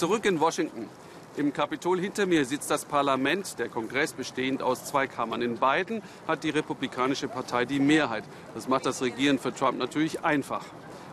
[0.00, 0.88] Zurück in Washington.
[1.36, 5.42] Im Kapitol hinter mir sitzt das Parlament, der Kongress bestehend aus zwei Kammern.
[5.42, 8.24] In beiden hat die Republikanische Partei die Mehrheit.
[8.54, 10.64] Das macht das Regieren für Trump natürlich einfach.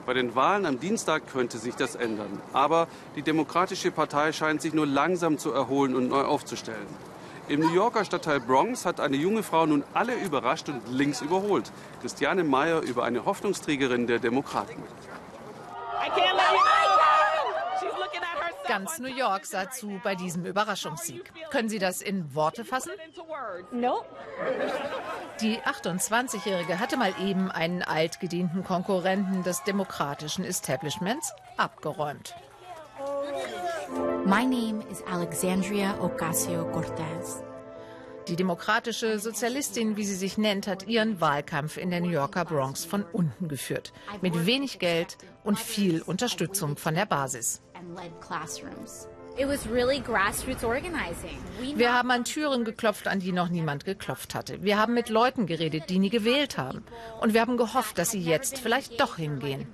[0.06, 2.42] Bei den Wahlen am Dienstag könnte sich das ändern.
[2.54, 2.88] Aber
[3.18, 6.88] die Demokratische Partei scheint sich nur langsam zu erholen und neu aufzustellen.
[7.50, 11.74] Im New Yorker Stadtteil Bronx hat eine junge Frau nun alle überrascht und links überholt.
[12.00, 14.82] Christiane Meyer über eine Hoffnungsträgerin der Demokraten.
[18.68, 21.32] Ganz New York sah zu bei diesem Überraschungssieg.
[21.50, 22.92] Können Sie das in Worte fassen?
[23.72, 24.04] No.
[25.42, 32.36] Die 28-Jährige hatte mal eben einen altgedienten Konkurrenten des demokratischen Establishments abgeräumt.
[34.26, 37.44] My name is Alexandria Ocasio-Cortez.
[38.28, 42.84] Die demokratische Sozialistin, wie sie sich nennt, hat ihren Wahlkampf in der New Yorker Bronx
[42.84, 43.94] von unten geführt.
[44.22, 47.62] Mit wenig Geld und viel Unterstützung von der Basis.
[51.76, 54.64] Wir haben an Türen geklopft, an die noch niemand geklopft hatte.
[54.64, 56.84] Wir haben mit Leuten geredet, die nie gewählt haben.
[57.22, 59.68] Und wir haben gehofft, dass sie jetzt vielleicht doch hingehen.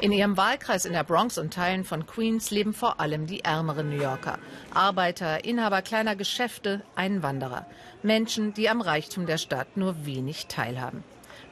[0.00, 3.90] In ihrem Wahlkreis in der Bronx und Teilen von Queens leben vor allem die ärmeren
[3.90, 4.38] New Yorker.
[4.72, 7.66] Arbeiter, Inhaber kleiner Geschäfte, Einwanderer.
[8.02, 11.02] Menschen, die am Reichtum der Stadt nur wenig teilhaben.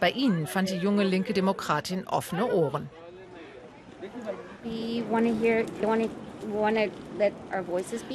[0.03, 2.91] Bei ihnen fand die junge linke Demokratin offene Ohren.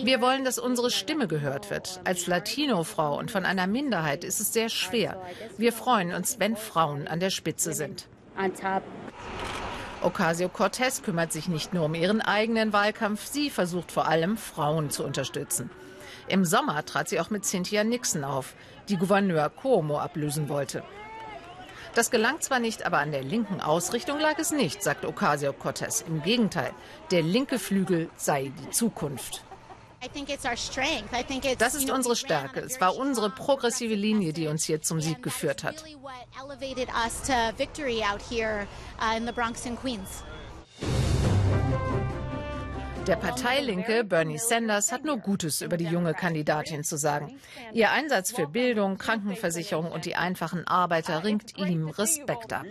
[0.04, 2.02] Wir wollen, dass unsere Stimme gehört wird.
[2.04, 5.22] Als Latino-Frau und von einer Minderheit ist es sehr schwer.
[5.58, 8.10] Wir freuen uns, wenn Frauen an der Spitze sind.
[10.02, 15.06] Ocasio-Cortez kümmert sich nicht nur um ihren eigenen Wahlkampf, sie versucht vor allem, Frauen zu
[15.06, 15.70] unterstützen.
[16.28, 18.56] Im Sommer trat sie auch mit Cynthia Nixon auf,
[18.90, 20.84] die Gouverneur Cuomo ablösen wollte.
[21.94, 26.02] Das gelang zwar nicht, aber an der linken Ausrichtung lag es nicht, sagt Ocasio-Cortez.
[26.08, 26.72] Im Gegenteil,
[27.12, 29.44] der linke Flügel sei die Zukunft.
[31.60, 32.60] Das ist unsere Stärke.
[32.60, 35.84] Es war unsere progressive Linie, die uns hier zum Sieg geführt hat.
[43.08, 47.40] Der Parteilinke Bernie Sanders hat nur Gutes über die junge Kandidatin zu sagen.
[47.72, 52.66] Ihr Einsatz für Bildung, Krankenversicherung und die einfachen Arbeiter ringt ihm Respekt ab.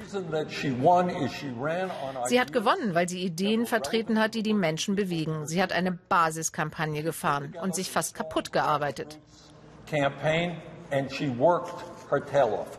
[2.26, 5.46] Sie hat gewonnen, weil sie Ideen vertreten hat, die die Menschen bewegen.
[5.46, 9.18] Sie hat eine Basiskampagne gefahren und sich fast kaputt gearbeitet.
[9.86, 10.56] Campaign
[10.90, 12.78] and she worked her tail off.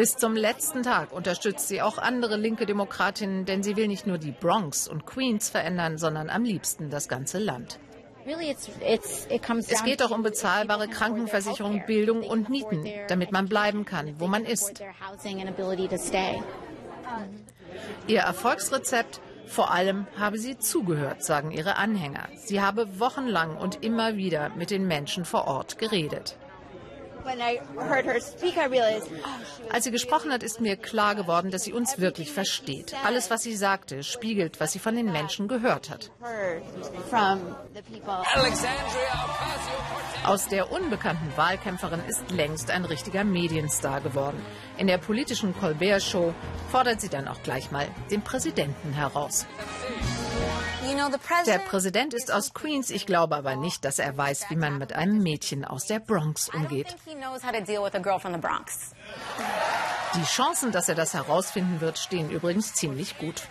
[0.00, 4.16] Bis zum letzten Tag unterstützt sie auch andere linke Demokratinnen, denn sie will nicht nur
[4.16, 7.78] die Bronx und Queens verändern, sondern am liebsten das ganze Land.
[8.24, 14.46] Es geht auch um bezahlbare Krankenversicherung, Bildung und Mieten, damit man bleiben kann, wo man
[14.46, 14.82] ist.
[18.06, 19.20] Ihr Erfolgsrezept?
[19.48, 22.26] Vor allem habe sie zugehört, sagen ihre Anhänger.
[22.36, 26.38] Sie habe wochenlang und immer wieder mit den Menschen vor Ort geredet.
[29.72, 32.94] Als sie gesprochen hat, ist mir klar geworden, dass sie uns wirklich versteht.
[33.04, 36.10] Alles, was sie sagte, spiegelt, was sie von den Menschen gehört hat.
[40.24, 44.40] Aus der unbekannten Wahlkämpferin ist längst ein richtiger Medienstar geworden.
[44.76, 46.34] In der politischen Colbert Show
[46.70, 49.46] fordert sie dann auch gleich mal den Präsidenten heraus.
[51.46, 52.90] Der Präsident ist aus Queens.
[52.90, 56.48] Ich glaube aber nicht, dass er weiß, wie man mit einem Mädchen aus der Bronx
[56.48, 56.96] umgeht.
[60.14, 63.42] Die Chancen, dass er das herausfinden wird, stehen übrigens ziemlich gut.